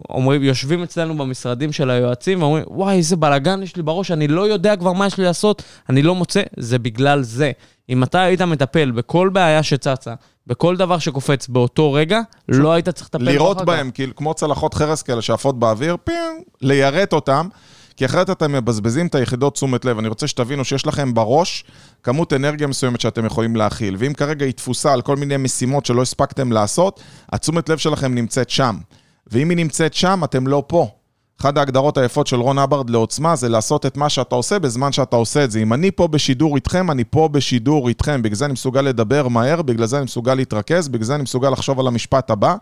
[0.09, 4.47] אומרים, יושבים אצלנו במשרדים של היועצים ואומרים, וואי, איזה בלאגן יש לי בראש, אני לא
[4.47, 7.51] יודע כבר מה יש לי לעשות, אני לא מוצא, זה בגלל זה.
[7.89, 10.13] אם אתה היית מטפל בכל בעיה שצצה,
[10.47, 15.01] בכל דבר שקופץ באותו רגע, לא היית צריך לטפל אחר בהם, כאילו, כמו צלחות חרס
[15.01, 17.47] כאלה שעפות באוויר, פינג, ליירט אותם,
[17.97, 19.99] כי אחרת אתם מבזבזים את היחידות תשומת לב.
[19.99, 21.63] אני רוצה שתבינו שיש לכם בראש
[22.03, 26.01] כמות אנרגיה מסוימת שאתם יכולים להכיל, ואם כרגע היא תפוסה על כל מיני משימות שלא
[26.01, 26.99] הספקתם לעשות,
[27.31, 28.77] התשומת לב שלכם נמצאת שם.
[29.27, 30.87] ואם היא נמצאת שם, אתם לא פה.
[31.41, 35.15] אחת ההגדרות היפות של רון אברד לעוצמה זה לעשות את מה שאתה עושה בזמן שאתה
[35.15, 35.59] עושה את זה.
[35.59, 38.21] אם אני פה בשידור איתכם, אני פה בשידור איתכם.
[38.21, 41.49] בגלל זה אני מסוגל לדבר מהר, בגלל זה אני מסוגל להתרכז, בגלל זה אני מסוגל
[41.49, 42.55] לחשוב על המשפט הבא.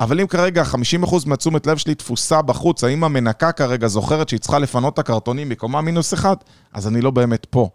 [0.00, 0.62] אבל אם כרגע
[1.04, 5.48] 50% מהתשומת לב שלי תפוסה בחוץ, האם המנקה כרגע זוכרת שהיא צריכה לפנות את הקרטונים
[5.48, 6.36] מקומה מינוס אחד,
[6.72, 7.68] אז אני לא באמת פה.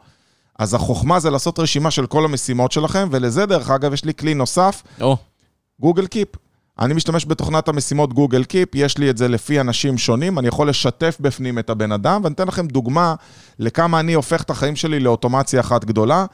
[0.59, 4.33] אז החוכמה זה לעשות רשימה של כל המשימות שלכם, ולזה דרך אגב יש לי כלי
[4.33, 4.83] נוסף,
[5.79, 6.27] גוגל קיפ.
[6.81, 10.69] אני משתמש בתוכנת המשימות גוגל קיפ, יש לי את זה לפי אנשים שונים, אני יכול
[10.69, 13.15] לשתף בפנים את הבן אדם, ואני אתן לכם דוגמה
[13.59, 16.25] לכמה אני הופך את החיים שלי לאוטומציה אחת גדולה.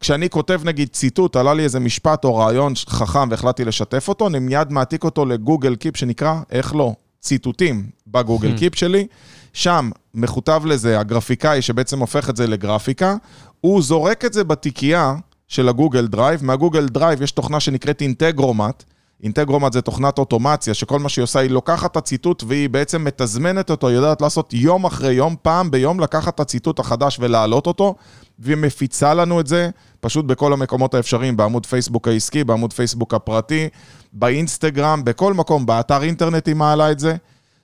[0.00, 4.38] כשאני כותב נגיד ציטוט, עלה לי איזה משפט או רעיון חכם והחלטתי לשתף אותו, אני
[4.38, 9.06] מיד מעתיק אותו לגוגל קיפ שנקרא, איך לא, ציטוטים בגוגל קיפ שלי.
[9.52, 13.16] שם מכותב לזה הגרפיקאי שבעצם הופך את זה לגרפיקה,
[13.60, 15.14] הוא זורק את זה בתיקייה
[15.48, 18.84] של הגוגל דרייב, מהגוגל דרייב יש תוכנה שנקראת אינטגרומט,
[19.22, 23.70] אינטגרומט זה תוכנת אוטומציה, שכל מה שהיא עושה, היא לוקחת את הציטוט והיא בעצם מתזמנת
[23.70, 27.94] אותו, היא יודעת לעשות יום אחרי יום, פעם ביום, לקחת את הציטוט החדש ולהעלות אותו,
[28.38, 33.68] והיא מפיצה לנו את זה פשוט בכל המקומות האפשריים, בעמוד פייסבוק העסקי, בעמוד פייסבוק הפרטי,
[34.12, 37.16] באינסטגרם, בכל מקום, באתר אינטרנט היא מעלה את זה.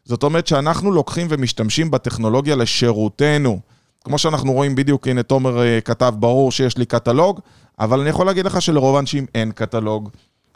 [0.04, 3.60] זאת אומרת שאנחנו לוקחים ומשתמשים בטכנולוגיה לשירותנו.
[4.04, 7.40] כמו שאנחנו רואים בדיוק, הנה תומר אה, כתב, ברור שיש לי קטלוג,
[7.78, 10.10] אבל אני יכול להגיד לך שלרוב האנשים אין קטלוג.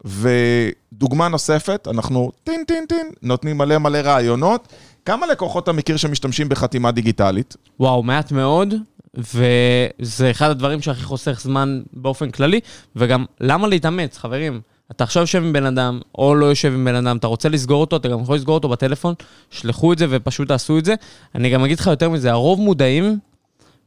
[0.05, 4.69] ודוגמה נוספת, אנחנו טין טין טין, נותנים מלא מלא רעיונות.
[5.05, 7.57] כמה לקוחות אתה מכיר שמשתמשים בחתימה דיגיטלית?
[7.81, 8.75] וואו, מעט מאוד,
[9.15, 12.61] וזה אחד הדברים שהכי חוסך זמן באופן כללי,
[12.97, 14.61] וגם למה להתאמץ, חברים?
[14.91, 17.81] אתה עכשיו יושב עם בן אדם, או לא יושב עם בן אדם, אתה רוצה לסגור
[17.81, 19.15] אותו, אתה גם יכול לסגור אותו בטלפון,
[19.51, 20.95] שלחו את זה ופשוט תעשו את זה.
[21.35, 23.19] אני גם אגיד לך יותר מזה, הרוב מודעים,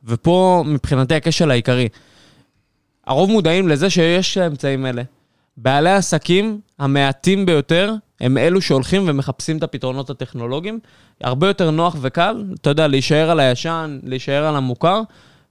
[0.03, 1.89] ופה מבחינתי הכשל העיקרי,
[3.07, 5.03] הרוב מודעים לזה שיש האמצעים האלה.
[5.57, 10.79] בעלי העסקים המעטים ביותר הם אלו שהולכים ומחפשים את הפתרונות הטכנולוגיים.
[11.21, 15.01] הרבה יותר נוח וקל, אתה יודע, להישאר על הישן, להישאר על המוכר,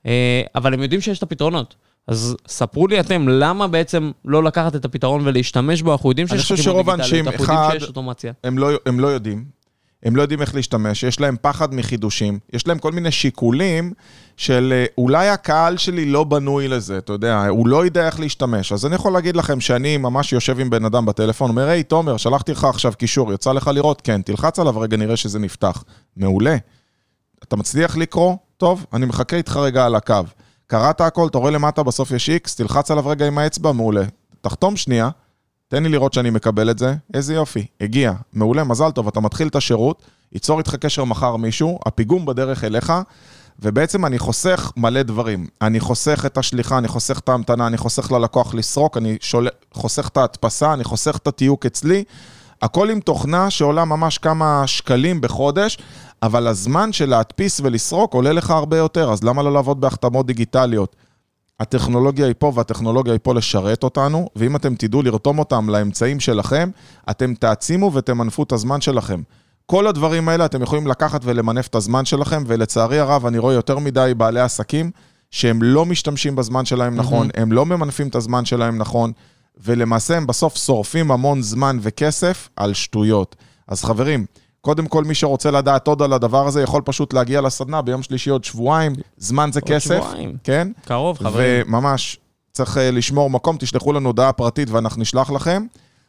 [0.06, 1.74] אה, אבל הם יודעים שיש את הפתרונות.
[2.08, 5.92] אז ספרו לי אתם, למה בעצם לא לקחת את הפתרון ולהשתמש בו?
[5.92, 8.32] אנחנו יודעים שיש חושב חתימות שרוב דיגיטליות, האנשים, אנחנו יודעים אחד- שיש אוטומציה.
[8.44, 9.44] הם לא, הם לא יודעים.
[10.04, 13.92] הם לא יודעים איך להשתמש, יש להם פחד מחידושים, יש להם כל מיני שיקולים
[14.36, 18.72] של אה, אולי הקהל שלי לא בנוי לזה, אתה יודע, הוא לא יודע איך להשתמש.
[18.72, 22.16] אז אני יכול להגיד לכם שאני ממש יושב עם בן אדם בטלפון, אומר, היי, תומר,
[22.16, 24.00] שלחתי לך עכשיו קישור, יצא לך לראות?
[24.00, 25.84] כן, תלחץ עליו רגע, נראה שזה נפתח.
[26.16, 26.56] מעולה.
[27.42, 28.36] אתה מצליח לקרוא?
[28.56, 30.20] טוב, אני מחכה איתך רגע על הקו.
[30.66, 34.04] קראת הכל, אתה רואה למטה, בסוף יש איקס, תלחץ עליו רגע עם האצבע, מעולה.
[34.40, 35.08] תחתום שנייה,
[35.68, 39.48] תן לי לראות שאני מקבל את זה, איזה יופי, הגיע, מעולה, מזל טוב, אתה מתחיל
[39.48, 42.92] את השירות, ייצור איתך קשר מחר מישהו, הפיגום בדרך אליך,
[43.58, 45.46] ובעצם אני חוסך מלא דברים.
[45.62, 49.48] אני חוסך את השליחה, אני חוסך את ההמתנה, אני חוסך ללקוח לסרוק, אני שול...
[49.72, 52.04] חוסך את ההדפסה, אני חוסך את התיוק אצלי.
[52.62, 55.78] הכל עם תוכנה שעולה ממש כמה שקלים בחודש,
[56.22, 60.96] אבל הזמן של להדפיס ולסרוק עולה לך הרבה יותר, אז למה לא לעבוד בהחתמות דיגיטליות?
[61.60, 66.70] הטכנולוגיה היא פה והטכנולוגיה היא פה לשרת אותנו, ואם אתם תדעו לרתום אותם לאמצעים שלכם,
[67.10, 69.22] אתם תעצימו ותמנפו את הזמן שלכם.
[69.66, 73.78] כל הדברים האלה אתם יכולים לקחת ולמנף את הזמן שלכם, ולצערי הרב אני רואה יותר
[73.78, 74.90] מדי בעלי עסקים
[75.30, 79.12] שהם לא משתמשים בזמן שלהם נכון, הם לא ממנפים את הזמן שלהם נכון,
[79.64, 83.36] ולמעשה הם בסוף שורפים המון זמן וכסף על שטויות.
[83.68, 84.26] אז חברים,
[84.64, 88.30] קודם כל מי שרוצה לדעת עוד על הדבר הזה, יכול פשוט להגיע לסדנה ביום שלישי
[88.30, 90.36] עוד שבועיים, זמן זה עוד כסף, שבועיים.
[90.44, 90.68] כן?
[90.84, 91.62] קרוב, חברים.
[91.66, 92.18] וממש,
[92.52, 95.66] צריך אה, לשמור מקום, תשלחו לנו הודעה פרטית ואנחנו נשלח לכם.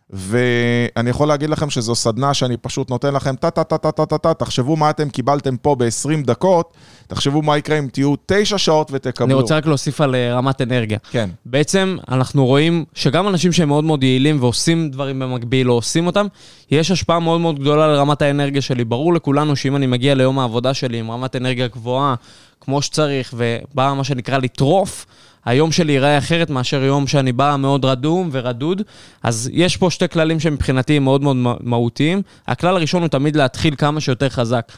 [0.10, 5.58] ואני יכול להגיד לכם שזו סדנה שאני פשוט נותן לכם טה-טה-טה-טה-טה-טה, תחשבו מה אתם קיבלתם
[5.58, 6.74] פה ב-20 דקות,
[7.08, 9.26] תחשבו מה יקרה אם תהיו 9 שעות ותקבלו.
[9.26, 10.98] אני רוצה רק להוסיף על אה, רמת אנרגיה.
[11.12, 11.30] כן.
[11.46, 16.28] בעצם אנחנו רואים שגם אנשים שהם מאוד מאוד יעילים ועושים דברים במקביל או עושים אותם,
[16.72, 18.84] יש השפעה מאוד מאוד גדולה לרמת האנרגיה שלי.
[18.84, 22.16] ברור לכולנו שאם אני מגיע ליום העבודה שלי עם רמת אנרגיה גבוהה,
[22.62, 25.06] כמו שצריך, ובא מה שנקרא לטרוף,
[25.46, 28.82] היום שלי ייראה אחרת מאשר יום שאני בא מאוד רדום ורדוד.
[29.24, 32.22] אז יש פה שתי כללים שמבחינתי הם מאוד מאוד מהותיים.
[32.48, 34.72] הכלל הראשון הוא תמיד להתחיל כמה שיותר חזק.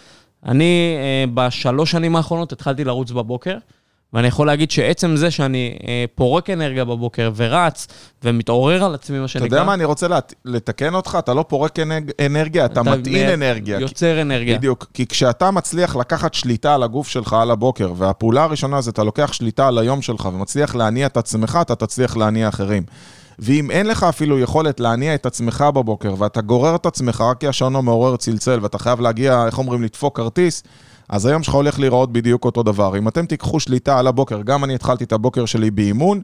[0.45, 3.57] אני אה, בשלוש שנים האחרונות התחלתי לרוץ בבוקר,
[4.13, 7.87] ואני יכול להגיד שעצם זה שאני אה, פורק אנרגיה בבוקר ורץ
[8.23, 9.45] ומתעורר על עצמי, מה אתה שנקרא...
[9.47, 13.33] יודע מה, אני רוצה לת- לתקן אותך, אתה לא פורק אנרג- אנרגיה, אתה מטעין מ-
[13.33, 13.79] אנרגיה.
[13.79, 14.57] יוצר אנרגיה.
[14.57, 19.03] בדיוק, כי כשאתה מצליח לקחת שליטה על הגוף שלך על הבוקר, והפעולה הראשונה זה אתה
[19.03, 22.83] לוקח שליטה על היום שלך ומצליח להניע את עצמך, אתה תצליח להניע אחרים.
[23.39, 27.47] ואם אין לך אפילו יכולת להניע את עצמך בבוקר, ואתה גורר את עצמך רק כי
[27.47, 30.63] השעון המעורר צלצל, ואתה חייב להגיע, איך אומרים, לדפוק כרטיס,
[31.09, 32.97] אז היום שלך הולך להיראות בדיוק אותו דבר.
[32.97, 36.21] אם אתם תיקחו שליטה על הבוקר, גם אני התחלתי את הבוקר שלי באימון,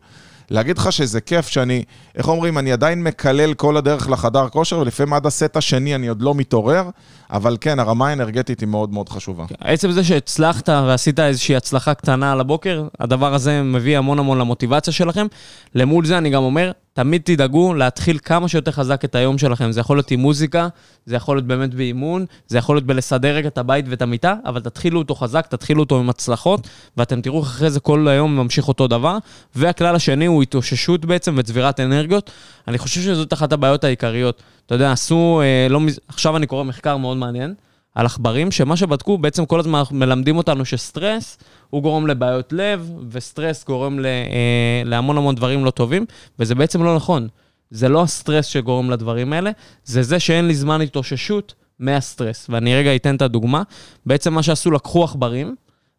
[0.49, 1.83] להגיד לך שזה כיף שאני,
[2.15, 6.21] איך אומרים, אני עדיין מקלל כל הדרך לחדר כושר, ולפעמים עד הסט השני אני עוד
[6.21, 6.89] לא מתעורר,
[7.33, 9.45] אבל כן, הרמה האנרגטית היא מאוד מאוד חשובה.
[9.59, 14.93] עצם זה שהצלחת ועשית איזושהי הצלחה קטנה על הבוקר, הדבר הזה מביא המון המון למוטיבציה
[14.93, 15.27] שלכם.
[15.75, 19.71] למול זה אני גם אומר, תמיד תדאגו להתחיל כמה שיותר חזק את היום שלכם.
[19.71, 20.67] זה יכול להיות עם מוזיקה,
[21.05, 24.61] זה יכול להיות באמת באימון, זה יכול להיות בלסדר רגע את הבית ואת המיטה, אבל
[24.61, 26.67] תתחילו אותו חזק, תתחילו אותו עם הצלחות,
[26.97, 29.17] ואתם תראו איך אחרי זה כל היום ממשיך אותו דבר.
[29.55, 32.31] והכלל השני הוא התאוששות בעצם וצבירת אנרגיות.
[32.67, 34.43] אני חושב שזאת אחת הבעיות העיקריות.
[34.65, 37.53] אתה יודע, עשו, אה, לא, מז- עכשיו אני קורא מחקר מאוד מעניין.
[37.95, 41.37] על עכברים, שמה שבדקו, בעצם כל הזמן מלמדים אותנו שסטרס
[41.69, 46.05] הוא גורם לבעיות לב, וסטרס גורם ל, אה, להמון המון דברים לא טובים,
[46.39, 47.27] וזה בעצם לא נכון.
[47.71, 49.51] זה לא הסטרס שגורם לדברים האלה,
[49.85, 52.45] זה זה שאין לי זמן התאוששות מהסטרס.
[52.49, 53.63] ואני רגע אתן את הדוגמה.
[54.05, 55.55] בעצם מה שעשו, לקחו עכברים,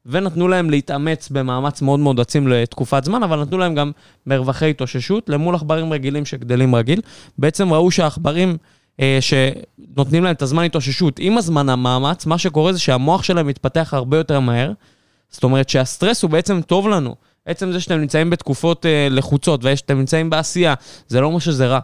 [0.07, 3.93] ונתנו להם להתאמץ במאמץ מאוד מאוד עצים לתקופת זמן, אבל נתנו להם גם
[4.27, 7.01] מרווחי התאוששות למול עכברים רגילים שגדלים רגיל.
[7.39, 8.57] בעצם ראו שהעכברים
[9.01, 13.95] אה, שנותנים להם את הזמן התאוששות עם הזמן המאמץ, מה שקורה זה שהמוח שלהם מתפתח
[13.95, 14.73] הרבה יותר מהר.
[15.31, 17.15] זאת אומרת שהסטרס הוא בעצם טוב לנו.
[17.47, 20.75] עצם זה שאתם נמצאים בתקופות אה, לחוצות ושאתם נמצאים בעשייה,
[21.09, 21.81] זה לא אומר שזה רע.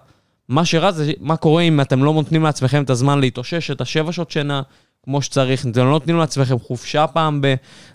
[0.49, 4.13] מה שרע זה מה קורה אם אתם לא נותנים לעצמכם את הזמן להתאושש, את השבע
[4.13, 4.63] שעות שינה
[5.05, 7.55] כמו שצריך, אתם לא נותנים לעצמכם חופשה פעם ב...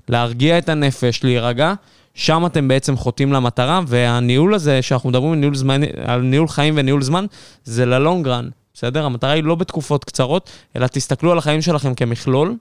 [0.09, 1.73] להרגיע את הנפש, להירגע,
[2.13, 6.73] שם אתם בעצם חוטאים למטרה, והניהול הזה, שאנחנו מדברים על ניהול, זמן, על ניהול חיים
[6.77, 7.25] וניהול זמן,
[7.63, 9.05] זה ללונגרן, בסדר?
[9.05, 12.55] המטרה היא לא בתקופות קצרות, אלא תסתכלו על החיים שלכם כמכלול,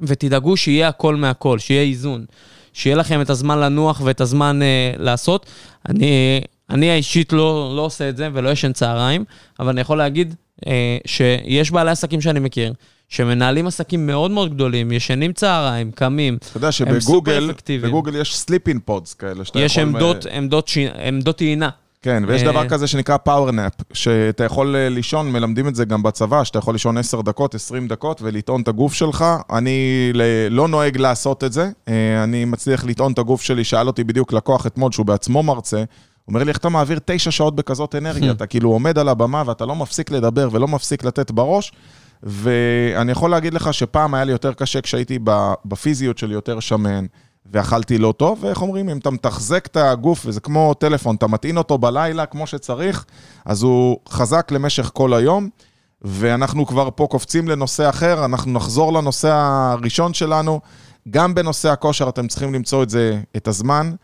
[0.00, 2.24] ותדאגו שיהיה הכל מהכל, שיהיה איזון.
[2.72, 5.46] שיהיה לכם את הזמן לנוח ואת הזמן אה, לעשות.
[5.88, 9.24] אני, אני האישית לא, לא עושה את זה ולא ישן צהריים,
[9.60, 10.34] אבל אני יכול להגיד
[10.66, 12.72] אה, שיש בעלי עסקים שאני מכיר,
[13.14, 17.92] שמנהלים עסקים מאוד מאוד גדולים, ישנים צהריים, קמים, אתה יודע הם סופר שבגוגל, אפקטיביים.
[17.92, 19.82] בגוגל יש sleeping pods כאלה, שאתה יש יכול...
[19.82, 20.78] עמדות, אה, עמדות, ש...
[20.78, 21.68] עמדות טעינה.
[22.02, 25.84] כן, ויש אה, דבר כזה שנקרא פאוור נאפ, שאתה יכול אה, לישון, מלמדים את זה
[25.84, 29.24] גם בצבא, שאתה יכול לישון 10 דקות, 20 דקות ולטעון את הגוף שלך.
[29.52, 30.10] אני
[30.50, 31.70] לא נוהג לעשות את זה,
[32.24, 35.84] אני מצליח לטעון את הגוף שלי, שאל אותי בדיוק לקוח אתמול, שהוא בעצמו מרצה,
[36.28, 38.32] אומר לי, איך אתה מעביר תשע שעות בכזאת אנרגיה?
[38.32, 41.72] אתה כאילו עומד על הבמה ואתה לא מפסיק לדבר ולא מפסיק לתת בראש.
[42.22, 45.18] ואני יכול להגיד לך שפעם היה לי יותר קשה כשהייתי
[45.64, 47.06] בפיזיות שלי יותר שמן,
[47.52, 51.56] ואכלתי לא טוב, ואיך אומרים, אם אתה מתחזק את הגוף, וזה כמו טלפון, אתה מטעין
[51.56, 53.04] אותו בלילה כמו שצריך,
[53.44, 55.48] אז הוא חזק למשך כל היום.
[56.02, 60.60] ואנחנו כבר פה קופצים לנושא אחר, אנחנו נחזור לנושא הראשון שלנו.
[61.10, 63.94] גם בנושא הכושר אתם צריכים למצוא את זה, את הזמן,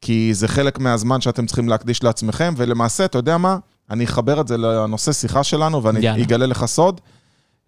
[0.00, 3.58] כי זה חלק מהזמן שאתם צריכים להקדיש לעצמכם, ולמעשה, אתה יודע מה?
[3.90, 6.22] אני אחבר את זה לנושא שיחה שלנו, ואני יאללה.
[6.22, 7.00] אגלה לך סוד,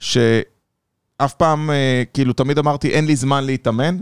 [0.00, 3.96] שאף פעם, אה, כאילו, תמיד אמרתי, אין לי זמן להתאמן.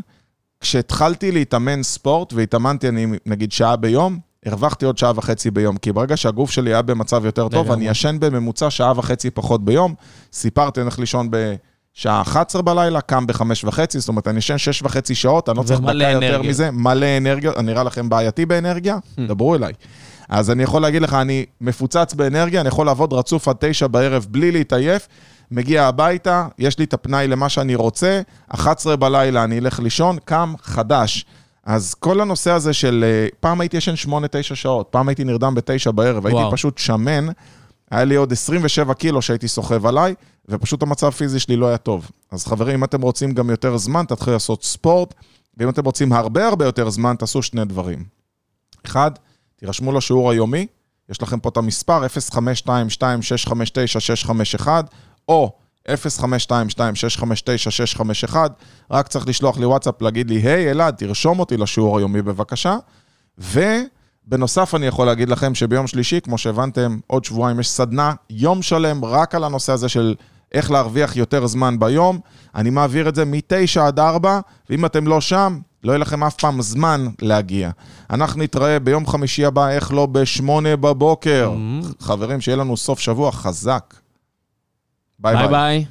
[0.61, 6.17] כשהתחלתי להתאמן ספורט, והתאמנתי, אני נגיד שעה ביום, הרווחתי עוד שעה וחצי ביום, כי ברגע
[6.17, 7.73] שהגוף שלי היה במצב יותר טוב.
[7.73, 9.95] אני ישן בממוצע שעה וחצי פחות ביום.
[10.33, 14.83] סיפרתי, אני הולך לישון בשעה 11 בלילה, קם בחמש וחצי, זאת אומרת, אני ישן שש
[14.83, 16.51] וחצי שעות, אני לא צריך דקה יותר אנרגיה.
[16.51, 18.99] מזה, מלא אנרגיה, אני נראה לכם בעייתי באנרגיה?
[19.27, 19.73] דברו אליי.
[20.29, 24.27] אז אני יכול להגיד לך, אני מפוצץ באנרגיה, אני יכול לעבוד רצוף עד תשע בערב
[24.31, 25.09] בלי להתעייף,
[25.51, 30.55] מגיע הביתה, יש לי את הפנאי למה שאני רוצה, 11 בלילה אני אלך לישון, קם
[30.63, 31.27] חדש.
[31.65, 34.09] אז כל הנושא הזה של, אה, פעם הייתי ישן 8-9
[34.55, 36.53] שעות, פעם הייתי נרדם ב-9 בערב, הייתי וואו.
[36.53, 37.27] פשוט שמן,
[37.91, 40.15] היה לי עוד 27 קילו שהייתי סוחב עליי,
[40.49, 42.11] ופשוט המצב הפיזי שלי לא היה טוב.
[42.31, 45.15] אז חברים, אם אתם רוצים גם יותר זמן, תתחילו לעשות ספורט,
[45.57, 48.05] ואם אתם רוצים הרבה הרבה יותר זמן, תעשו שני דברים.
[48.87, 49.11] אחד,
[49.57, 50.67] תירשמו לשיעור היומי,
[51.09, 52.03] יש לכם פה את המספר
[52.67, 54.69] 0522-659-651,
[55.29, 55.53] או
[55.89, 58.37] 0522-659-651,
[58.91, 62.77] רק צריך לשלוח לי וואטסאפ, להגיד לי, היי אלעד, תרשום אותי לשיעור היומי בבקשה.
[63.39, 69.05] ובנוסף אני יכול להגיד לכם שביום שלישי, כמו שהבנתם, עוד שבועיים יש סדנה, יום שלם
[69.05, 70.15] רק על הנושא הזה של
[70.53, 72.21] איך להרוויח יותר זמן ביום.
[72.55, 76.35] אני מעביר את זה מ-9 עד 4, ואם אתם לא שם, לא יהיה לכם אף
[76.35, 77.71] פעם זמן להגיע.
[78.11, 81.53] אנחנו נתראה ביום חמישי הבא, איך לא, ב-8 בבוקר.
[82.01, 83.95] חברים, שיהיה לנו סוף שבוע חזק.
[85.21, 85.51] ביי ביי ביי.
[85.51, 85.85] ביי.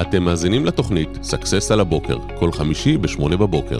[0.00, 3.78] אתם מאזינים לתוכנית סאקסס על הבוקר, כל חמישי ב-8 בבוקר.